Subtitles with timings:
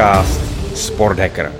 [0.00, 0.40] Podcast
[0.76, 1.52] Sport Hacker.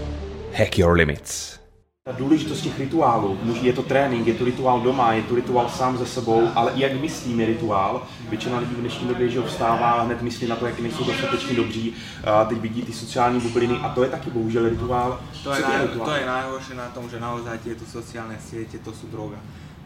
[0.52, 1.60] Hack your limits.
[2.04, 5.98] Ta důležitost těch rituálů, je to trénink, je to rituál doma, je to rituál sám
[5.98, 8.06] ze sebou, ale i jak myslíme rituál.
[8.28, 11.56] Většina lidí v dnešní době, že vstává a hned myslí na to, jak nejsou dostatečně
[11.56, 11.94] dobří.
[12.24, 15.20] A teď vidí ty sociální bubliny a to je taky bohužel rituál.
[15.44, 16.08] To je, naj, rituál?
[16.08, 19.36] to je najhoršie na tom, že naozaj tieto sociálne siete to sú droga.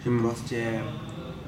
[0.07, 0.21] Že hmm.
[0.23, 0.59] proste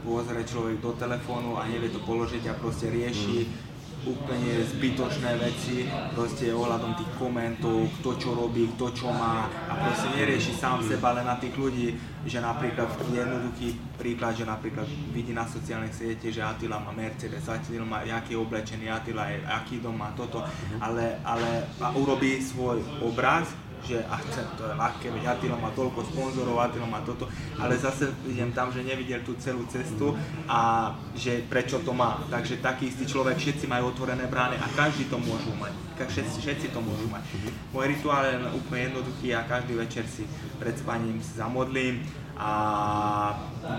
[0.02, 3.65] pozrie človek do telefónu a nevie to položiť a proste rieši hmm
[4.05, 9.49] úplne zbytočné veci, proste ohľadom tých komentov, kto čo robí, kto čo má.
[9.49, 11.96] A proste nerieši sám seba, ale na tých ľudí,
[12.27, 17.87] že napríklad jednoduchý príklad, že napríklad vidí na sociálnych siete, že Attila má Mercedes, Attila
[17.87, 20.45] má, jaký je oblečený, Attila je, aký dom má toto,
[20.79, 23.49] ale, ale a urobí svoj obraz,
[23.86, 24.18] že a
[24.58, 28.75] to je ľahké, veď Attila má toľko sponzorov, Attila má toto, ale zase idem tam,
[28.75, 30.18] že nevidel tú celú cestu
[30.50, 32.19] a že prečo to má.
[32.27, 35.73] Takže taký istý človek, všetci majú otvorené brány a každý to môžu mať.
[35.97, 37.25] Všetci, všetci to môžu mať.
[37.73, 40.29] Môj rituál je úplne jednoduchý, ja každý večer si
[40.61, 42.05] pred spaním si zamodlím
[42.37, 42.53] a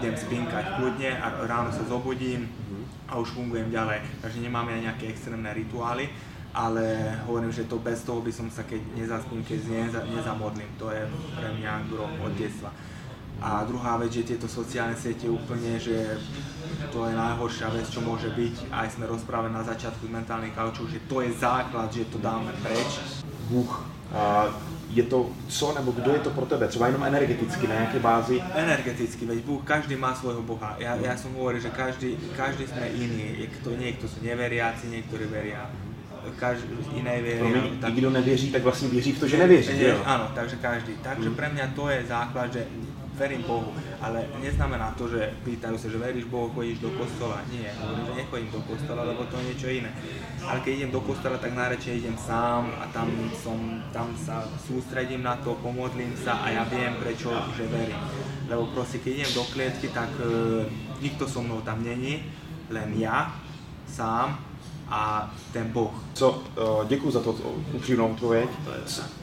[0.01, 2.49] idem spinkať kľudne a ráno sa zobudím
[3.05, 4.01] a už fungujem ďalej.
[4.23, 6.09] Takže nemáme aj nejaké extrémne rituály
[6.53, 10.71] ale hovorím, že to bez toho by som sa keď nezaspím, keď neza, nezamodlím.
[10.79, 11.03] To je
[11.35, 12.71] pre mňa gro od detstva.
[13.37, 16.17] A druhá vec, že tieto sociálne siete úplne, že
[16.89, 18.73] to je najhoršia vec, čo môže byť.
[18.73, 22.97] Aj sme rozprávali na začiatku mentálnych kaučov, že to je základ, že to dáme preč.
[23.53, 23.69] Bůh
[24.89, 26.67] je to co nebo kdo je to pro tebe?
[26.67, 28.41] Třeba jenom energeticky, na nejakej bázi?
[28.55, 30.79] Energeticky, veď Bůh, každý má svojho Boha.
[30.79, 33.35] Ja, ja som hovoril, že každý, každý sme iný.
[33.77, 35.69] Niekto sú neveriaci, niektorí veria
[36.35, 37.37] každý inej vie.
[37.39, 37.93] Promiň, tak...
[37.93, 39.79] nikdo nevěří, tak vlastně věří v to, že nevěří.
[39.79, 40.93] Je, áno, takže každý.
[41.03, 42.67] Takže pre mňa to je základ, že
[43.17, 47.41] verím Bohu, ale neznamená to, že pýtajú sa, že veríš Bohu, chodíš do kostola.
[47.49, 49.91] Nie, hovorím, že nechodím do kostola, lebo to je niečo iné.
[50.45, 53.57] Ale keď idem do kostola, tak najradšej idem sám a tam, som,
[53.89, 57.97] tam sa sústredím na to, pomodlím sa a ja viem prečo, že verím.
[58.45, 60.69] Lebo proste, keď idem do klietky, tak uh,
[61.01, 62.21] nikto so mnou tam není,
[62.69, 63.33] len ja,
[63.89, 64.37] sám
[64.89, 65.91] a ten Boh.
[66.13, 67.35] Co, uh, děkuji za to
[67.73, 68.49] upřímnou odpověď.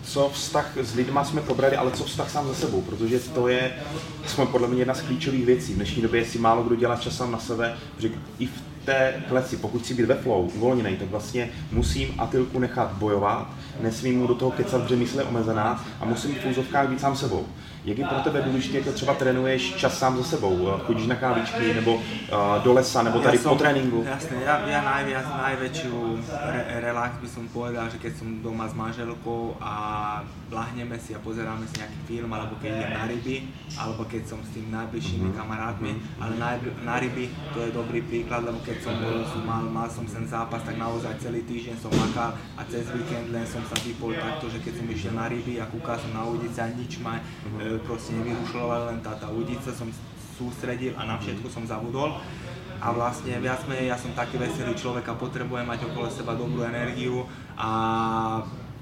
[0.04, 3.72] Co vztah s lidma jsme probrali, ale co vztah sám za sebou, protože to je
[4.26, 5.72] jsme podle mě jedna z klíčových věcí.
[5.72, 9.22] V dnešní době si málo kdo dělá čas sám na sebe, protože i v té
[9.28, 13.48] kleci, pokud chci být ve flow, uvolněný, tak vlastně musím Atilku nechat bojovat,
[13.80, 17.16] nesmím mu do toho kecat, protože mysl je omezená a musím v úzovkách být sám
[17.16, 17.46] sebou.
[17.84, 20.68] Jak je pro tebe důležité, jako třeba trénuješ čas sám za sebou?
[20.86, 22.02] Chodíš na kávičky, nebo uh,
[22.64, 24.00] do lesa, nebo tady ja som, po tréninku?
[24.08, 25.92] Jasne, ja, ja najviac, najväčšiu
[26.32, 29.74] re, relax by som povedal, že keď som doma s manželkou a
[30.48, 33.36] lahneme si a pozeráme si nejaký film, alebo keď idem na ryby,
[33.76, 35.40] alebo keď som s tým najbližšími mm-hmm.
[35.44, 35.92] kamarátmi,
[36.24, 36.56] ale na,
[36.88, 40.62] na ryby to je dobrý príklad, lebo keď som bol, mal, mal som ten zápas,
[40.64, 44.58] tak naozaj celý týždeň som makal a cez víkend len som sa vypol takto, že
[44.64, 48.16] keď som išiel na ryby a kúkal som na ulici a nič ma mm-hmm proste
[48.16, 49.86] nevyrušovala len tá, tá udica, som
[50.34, 52.18] sústredil a na všetko som zabudol.
[52.82, 56.66] A vlastne viac menej ja som taký veselý človek a potrebujem mať okolo seba dobrú
[56.66, 57.24] energiu
[57.56, 57.70] a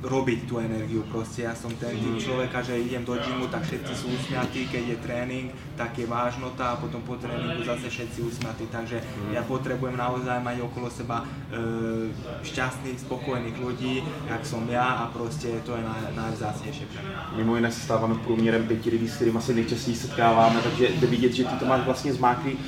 [0.02, 1.46] robiť tú energiu proste.
[1.46, 4.96] Ja som ten typ človeka, že idem do gymu, tak všetci sú usmiatí, keď je
[4.98, 5.46] tréning,
[5.78, 8.66] tak je vážnota a potom po tréningu zase všetci usmiatí.
[8.66, 8.98] Takže
[9.30, 12.10] ja potrebujem naozaj mať okolo seba e,
[12.42, 17.38] šťastných, spokojných ľudí, jak som ja a proste to je naj, najvzácnejšie pre mňa.
[17.38, 21.32] Mimo jiné se stáváme průměrem pěti lidí, s kterými se nejčastěji setkáváme, takže jde vidět,
[21.32, 22.58] že ty to máš vlastně zmáklý.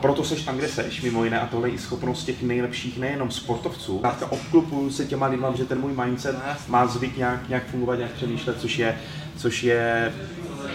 [0.00, 3.30] Proto seš tam, kde seš, mimo jiné, a tohle je i schopnost těch nejlepších nejenom
[3.30, 4.02] sportovců.
[4.28, 6.36] Obklupuju se těma lidma, že ten můj mindset
[6.68, 8.98] no, má zvyk nějak, nějak fungovat, nějak přemýšlet, což je,
[9.36, 10.12] což je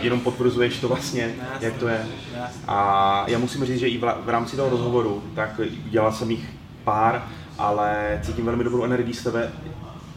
[0.01, 2.05] jenom potvrzuješ to vlastně, jak to je.
[2.67, 5.59] A já musím říct, že i v rámci toho rozhovoru, tak
[5.89, 6.49] dělal jsem jich
[6.83, 9.51] pár, ale cítím velmi dobrou energii z tebe,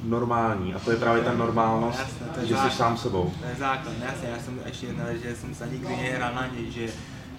[0.04, 0.74] normální.
[0.74, 3.32] A to je právě ta normálnost, jasne, že jsi sám sebou.
[3.40, 4.28] To je základ, jasne,
[4.64, 6.86] ešte jedna vec, že som sa nikdy nehral na nič, že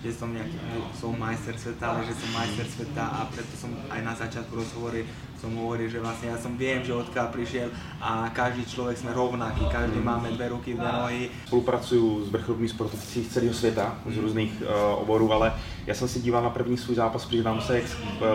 [0.02, 0.58] že som nejaký,
[0.98, 5.06] som majster sveta, ale že som majster sveta a preto som aj na začiatku rozhovory
[5.42, 9.66] som hovoril, že vlastne ja som viem, že odkiaľ prišiel a každý človek sme rovnaký,
[9.74, 11.22] každý máme dve ruky, dve nohy.
[11.50, 15.54] Spolupracuju s vrcholovými sportovci z celého světa, z různých uh, oborů, ale
[15.86, 17.86] já jsem si díval na první svůj zápas, přiznám se, jak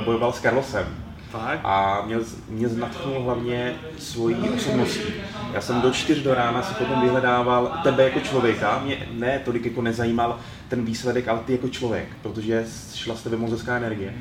[0.05, 0.87] bojoval s Carlosem.
[1.31, 1.61] Fakt?
[1.65, 2.17] A mě,
[2.49, 5.13] mě znatchnul hlavně svojí osobností.
[5.53, 9.65] Já jsem do čtyř do rána si potom vyhledával tebe jako člověka, mě ne tolik
[9.65, 14.15] jako nezajímal ten výsledek, ale ty jako člověk, protože šla z tebe mozecká energie.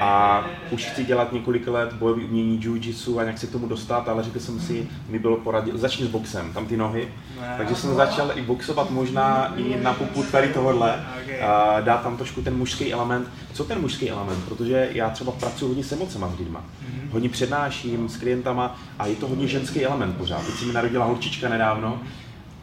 [0.00, 4.08] A už chci dělat několik let bojový umění, jiu-jitsu a nějak se k tomu dostat,
[4.08, 7.08] ale řekl jsem si, mi bylo poradit, začni s boxem, tam ty nohy.
[7.56, 11.04] Takže jsem začal i boxovat možná i na poput tady tohohle,
[11.42, 13.28] a dát tam trošku ten mužský element.
[13.52, 14.44] Co ten mužský element?
[14.44, 16.64] Protože já třeba pracuji hodně s emocema s lidma.
[17.10, 20.46] Hodně přednáším s klientama a je to hodně ženský element pořád.
[20.46, 22.00] Teď se mi narodila holčička nedávno,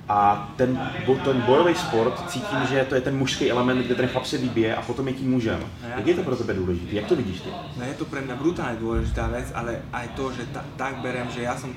[0.10, 0.80] a ten,
[1.24, 4.76] ten bojový sport cítím, že to je ten mužský element, kde ten chlap se vybije
[4.76, 5.60] a potom je tím mužem.
[5.98, 6.96] Jak je to pro tebe důležité?
[6.96, 7.50] Jak to vidíš ty?
[7.78, 11.30] No je to pre mňa brutálne dôležitá vec, ale aj to, že ta, tak berem,
[11.32, 11.72] že ja som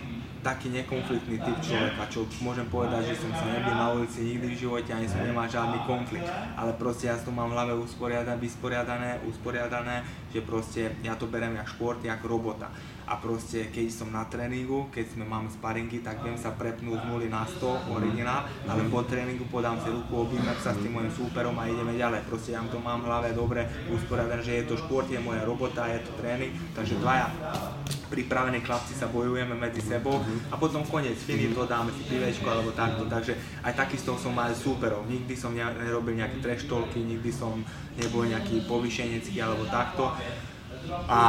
[0.44, 4.60] taký nekonfliktný typ človeka, čo môžem povedať, že som sa nebil na ulici nikdy v
[4.60, 6.28] živote, ani som nemal žiadny konflikt.
[6.54, 11.56] Ale proste ja to mám v hlave usporiadané, vysporiadané, usporiadané, že proste ja to berem
[11.56, 12.68] jak šport, jak robota
[13.04, 17.08] a proste keď som na tréningu, keď sme máme sparingy, tak viem sa prepnúť z
[17.12, 21.12] 0 na 100 originál, ale po tréningu podám si ruku, objímem sa s tým mojim
[21.12, 22.24] súperom a ideme ďalej.
[22.24, 25.84] Proste ja to mám v hlave dobre usporiadané, že je to šport, je moja robota,
[25.84, 27.28] je to tréning, takže dvaja
[28.08, 33.04] pripravení chlapci sa bojujeme medzi sebou a potom koniec, finito, dáme si pivečko alebo takto,
[33.10, 33.36] takže
[33.66, 37.60] aj takisto som mal súperov, nikdy som nerobil nejaké treštolky, nikdy som
[37.98, 40.14] nebol nejaký povyšenecký alebo takto,
[41.08, 41.20] a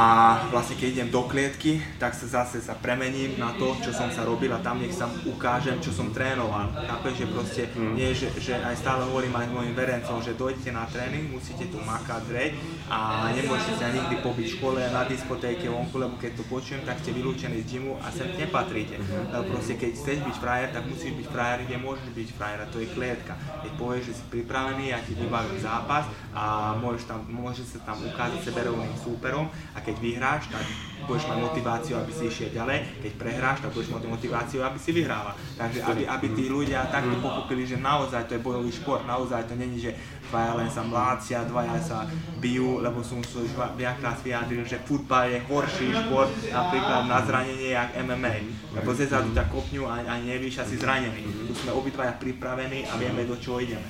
[0.48, 4.24] vlastne keď idem do klietky, tak sa zase sa premením na to, čo som sa
[4.24, 6.72] robil a tam nech sa ukážem, čo som trénoval.
[6.72, 7.92] Chápeš, že proste mm.
[7.96, 11.80] nie, že, že aj stále hovorím aj mojim verencom, že dojdete na tréning, musíte tu
[11.80, 12.48] makať drej
[12.88, 17.00] a nemôžete sa nikdy pobiť v škole, na diskotéke, vonku, lebo keď to počujem, tak
[17.00, 18.96] ste vylúčení z gymu a sem nepatríte.
[18.96, 19.32] Mm.
[19.32, 22.66] Lebo proste keď chceš byť frajer, tak musíš byť frajer, kde môžeš byť frajer a
[22.70, 23.34] to je klietka.
[23.64, 27.98] Keď povieš, že si pripravený, ja ti vybavím zápas a môžeš, tam, môžeš sa tam
[28.04, 30.64] ukázať seberovným súperom a keď vyhráš, tak
[31.06, 34.90] budeš mať motiváciu, aby si išiel ďalej, keď prehráš, tak budeš mať motiváciu, aby si
[34.90, 35.34] vyhrával.
[35.54, 39.54] Takže aby, aby tí ľudia takto pochopili, že naozaj to je bojový šport, naozaj to
[39.54, 39.94] není, že
[40.30, 41.98] dvaja len sa mlácia, dvaja sa
[42.42, 47.70] bijú, lebo som sa už viackrát vyjadril, že futbal je horší šport napríklad na zranenie
[47.70, 48.34] jak MMA,
[48.74, 51.22] lebo zezadu ťa kopňu a, a nevíš asi zranený.
[51.46, 53.86] Tu sme obidvaja pripravení a vieme, do čeho ideme.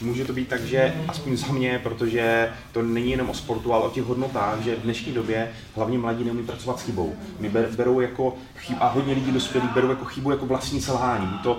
[0.00, 3.84] Může to být tak, že aspoň za mě, protože to není jenom o sportu, ale
[3.84, 7.14] o těch hodnotách, že v dnešní době hlavně mladí neumí pracovat s chybou.
[7.38, 11.38] My berou jako chybu, a hodně lidí dospělí berou jako chybu jako vlastní selhání.
[11.42, 11.58] To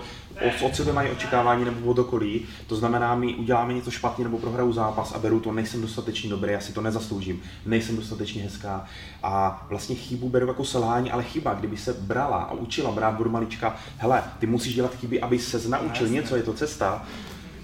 [0.66, 4.74] od sebe mají očekávání nebo od okolí, to znamená, my uděláme něco špatně nebo prohraju
[4.74, 8.86] zápas a beru to, nejsem dostatečně dobrý, já si to nezasloužím, nejsem dostatečně hezká
[9.24, 13.30] a vlastně chybu beru jako selhání, ale chyba, kdyby se brala a učila brát budu
[13.30, 17.06] malička, hele, ty musíš dělat chyby, aby se naučil něco, je to cesta,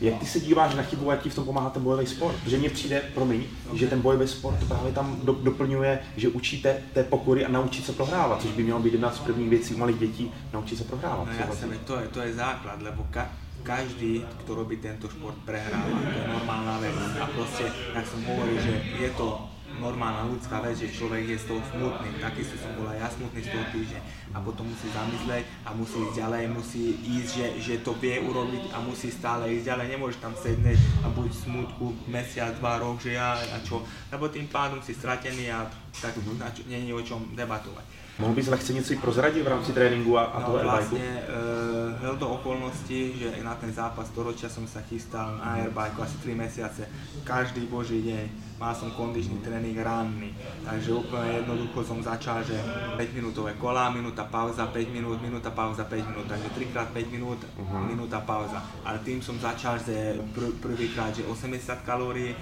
[0.01, 2.35] jak ty se díváš na chybu, jak ti v tom pomáhá ten bojový sport?
[2.44, 7.03] Protože mně přijde, promiň, že ten bojový sport právě tam do, doplňuje, že učíte té
[7.03, 9.99] pokory a naučit se prohrávat, což by mělo být jedna z prvních věcí u malých
[9.99, 11.27] dětí, naučit se prohrávat.
[11.27, 13.29] No jasne, to je, to je základ, lebo ka,
[13.63, 15.94] každý, kto robí tento šport, prehráva.
[15.94, 16.94] To je normálna vec.
[17.18, 19.45] A proste, jak som hovoril, že je to
[19.77, 22.09] normálna ľudská vec, že človek je z toho smutný.
[22.18, 24.01] Takisto som bol aj ja smutný z toho týždňa.
[24.33, 28.74] A potom musí zamysleť a musí ísť ďalej, musí ísť, že, že to vie urobiť
[28.74, 29.86] a musí stále ísť ďalej.
[29.94, 33.83] Nemôžeš tam sedieť a buď v smutku mesiac, dva rok, že ja a čo.
[34.09, 35.68] Lebo tým pádom si stratený a
[36.00, 38.06] tak čo, není o čom debatovať.
[38.19, 42.01] Mohl bys lehce něco i prozradit v rámci tréninku a, a no, toho vlastne uh,
[42.01, 46.89] hľadom okolností, že na ten zápas storočia som sa chystal na airbike asi 3 mesiace.
[47.21, 50.33] Každý boží deň mal som kondičný tréning ranný.
[50.65, 52.57] Takže úplne jednoducho som začal, že
[52.97, 56.25] 5 minútové kola, minúta pauza, 5 minút, minúta pauza, 5 minút.
[56.25, 57.85] Takže 3 krát 5 minút, uh-huh.
[57.85, 58.65] minúta pauza.
[58.81, 62.33] Ale tým som začal, že pr- prvýkrát, že 80 kalórií,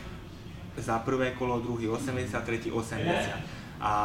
[0.76, 3.96] za prvé kolo, druhý 80, tretí 80 a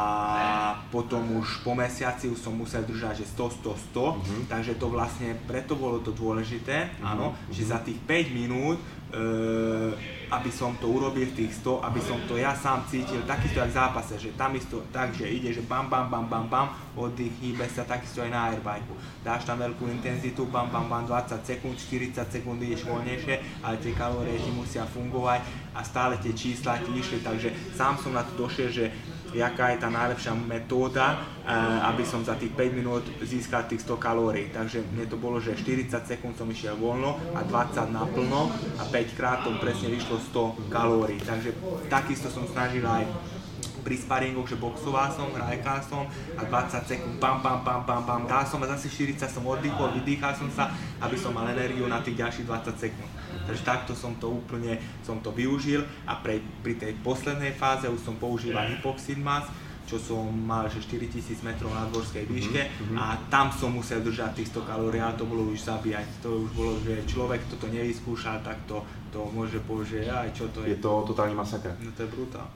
[0.93, 4.41] potom už po mesiaci už som musel držať, že 100, 100, 100, uh-huh.
[4.45, 7.17] takže to vlastne, preto bolo to dôležité, uh-huh.
[7.17, 7.49] áno, uh-huh.
[7.49, 8.77] že za tých 5 minút
[9.11, 9.91] Uh,
[10.31, 13.75] aby som to urobil tých 100, aby som to ja sám cítil, takisto jak v
[13.75, 17.67] zápase, že tam isto tak, že ide, že bam, bam, bam, bam, bam, oddych, hýbe
[17.67, 18.87] sa takisto aj na airbike.
[19.19, 23.91] Dáš tam veľkú intenzitu, bam, bam, bam, 20 sekúnd, 40 sekúnd ideš voľnejšie, ale tie
[23.91, 25.43] kalórie ti musia fungovať
[25.75, 28.95] a stále tie čísla ti išli, takže sám som na to došiel, že
[29.33, 33.97] jaká je tá najlepšia metóda, eh, aby som za tých 5 minút získal tých 100
[33.97, 34.51] kalórií.
[34.51, 39.17] Takže mne to bolo, že 40 sekúnd som išiel voľno a 20 naplno a 5
[39.17, 41.19] krát to presne vyšlo 100 kalórií.
[41.23, 41.55] Takže
[41.87, 43.07] takisto som snažil aj
[43.81, 46.05] pri sparingoch, že boxoval som, hrajkal som
[46.37, 49.97] a 20 sekúnd bam, bam, bam, bam, bam, dal som a zase 40 som oddychol,
[49.97, 50.69] vydýchal som sa,
[51.01, 53.11] aby som mal energiu na tých ďalších 20 sekúnd.
[53.51, 57.99] Takže takto som to úplne, som to využil a pre, pri tej poslednej fáze už
[57.99, 59.51] som používal hypoxid mask,
[59.83, 64.39] čo som mal že 4000 metrov na dvorskej výške Mhm, a tam som musel držať
[64.39, 66.23] tých 100 kalórií a to bolo už zabíjať.
[66.23, 68.79] To už bolo, že človek toto nevyskúšal, tak to,
[69.11, 70.79] to môže povedať, aj čo to Je je.
[70.79, 71.75] to totální masakr.
[71.75, 72.47] No to je brutál.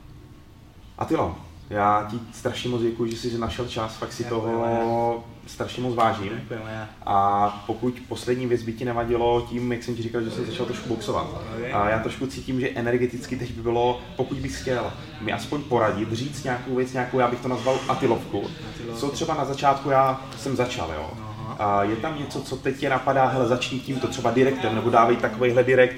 [0.95, 1.35] Atilo,
[1.69, 5.95] já ti strašně moc děkuji, že jsi našel čas, fakt si Děkuji, toho strašně moc
[5.95, 6.29] vážím.
[6.29, 6.89] Ďakujem ja.
[7.05, 10.65] A pokud poslední věc by ti nevadilo tím, jak jsem ti říkal, že jsem začal
[10.65, 11.27] trošku boxovat.
[11.73, 16.13] A já trošku cítím, že energeticky teď by bylo, pokud bys chtěl mi aspoň poradit,
[16.13, 18.43] říct nějakou věc, nějakou, já bych to nazval Atilovku.
[18.95, 21.11] Co třeba na začátku já jsem začal, jo.
[21.59, 25.17] A je tam něco, co teď tě napadá, hele, začni tímto, třeba direktem, nebo dávej
[25.17, 25.95] takovejhle direkt.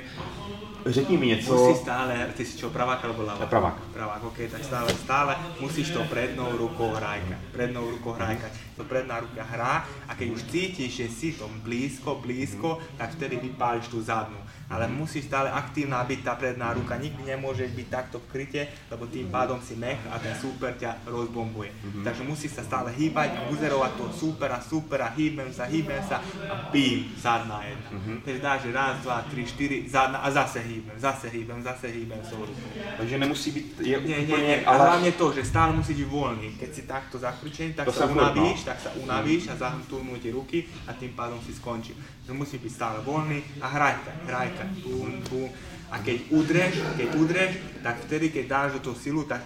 [0.88, 1.54] Řekni mi něco.
[1.54, 3.50] Musíš stále, ty si čo, pravák alebo ľavák?
[3.50, 3.76] Pravák.
[3.94, 7.38] Pravák, ok, tak stále, stále musíš to prednou rukou hrajkať.
[7.52, 8.52] Prednou rukou hrajkať.
[8.78, 13.36] To predná ruka hrá a keď už cítiš, že si tom blízko, blízko, tak vtedy
[13.38, 14.38] vypáliš tú zadnú.
[14.70, 17.00] Ale musíš stále aktívna byť tá predná ruka.
[17.00, 21.08] Nikdy nemôžeš byť takto v kryte, lebo tým pádom si mech a ten super ťa
[21.08, 21.72] rozbombuje.
[22.04, 26.20] Takže musíš sa stále hýbať a buzerovať toho supera, supera, hýbem sa, hýbem sa
[26.52, 27.90] a bím, zadná jedna.
[28.28, 32.20] Takže dáš že raz, dva, tri, štyri, zadná a zase hýbem, zase hýbem, zase hýbem
[32.30, 32.70] tou rukou.
[32.98, 36.50] Takže nemusí být, je Nie, nie, nie, a hlavne to, že stále musíš byť voľný.
[36.60, 38.68] Keď si takto zakrčený, tak To sa unavíš, no.
[38.68, 41.96] tak sa unavíš a zahrnú ti ruky a tým pádom si skončí.
[42.28, 44.12] Takže musíš byť stále voľný a hrajka,
[44.58, 45.50] hrajka, bum, bum.
[45.88, 49.40] A keď udreš, keď udreš, tak vtedy, keď dáš do toho silu, tak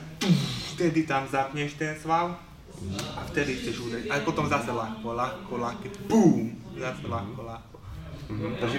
[0.73, 2.33] vtedy tam zapneš ten sval
[3.13, 4.09] a vtedy chceš udrieť.
[4.09, 6.49] A potom zase ľahko, ľahko, ľahko, bum,
[6.79, 7.77] zase ľahko, ľahko.
[8.31, 8.77] Mhm, Takže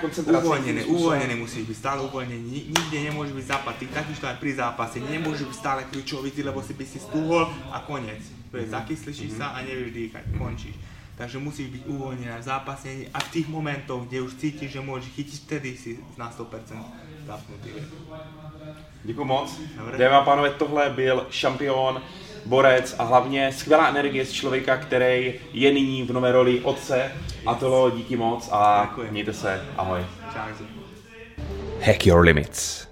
[0.00, 0.40] koncentrace.
[0.40, 1.04] Uvoľnený, tím způsobem.
[1.04, 4.96] uvoľnený musíš byť, stále uvoľnený, Ni- nikde nemôžeš byť západ, ty takisto aj pri zápase,
[5.04, 8.24] nemôžeš byť stále kľúčovitý, lebo si by si stúhol a koniec.
[8.48, 10.72] To je, zakyslíš sa a nevieš dýchať, končíš.
[11.18, 15.10] Takže musíš byť uvoľnený v zápase a v tých momentoch, kde už cítiš, že môžeš
[15.18, 16.78] chytiť, vtedy si na 100%
[17.26, 17.70] zapnutý.
[19.04, 19.60] Děkuji moc.
[19.76, 19.98] Dobré.
[19.98, 22.02] Dámy a pánové, tohle byl šampion,
[22.46, 27.12] borec a hlavně skvělá energie z člověka, který je nyní v nové roli otce.
[27.46, 29.10] Atolo, díky moc a Děkuji.
[29.10, 29.64] mějte se.
[29.76, 30.06] Ahoj.
[30.32, 30.64] Čau.
[31.82, 32.87] Hack your limits.